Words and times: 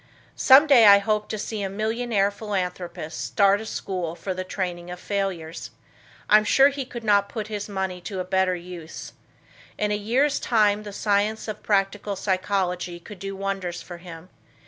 Some 0.35 0.65
day 0.65 0.87
I 0.87 0.97
hope 0.97 1.29
to 1.29 1.37
see 1.37 1.61
a 1.61 1.69
millionaire 1.69 2.31
philanthropist 2.31 3.21
start 3.23 3.61
a 3.61 3.67
school 3.67 4.15
for 4.15 4.33
the 4.33 4.43
training 4.43 4.89
of 4.89 4.99
failures. 4.99 5.69
I 6.27 6.37
am 6.39 6.43
sure 6.43 6.69
he 6.69 6.85
could 6.87 7.03
not 7.03 7.29
put 7.29 7.49
his 7.53 7.69
money 7.69 8.01
to 8.01 8.19
a 8.19 8.23
better 8.25 8.55
use. 8.55 9.13
In 9.77 9.91
a 9.91 9.95
year's 9.95 10.39
time 10.39 10.81
the 10.81 10.91
science 10.91 11.47
of 11.47 11.61
practical 11.61 12.15
psychology 12.15 12.99
could 12.99 13.19
do 13.19 13.35
wonders 13.35 13.83
for 13.83 13.97
him. 13.99 14.29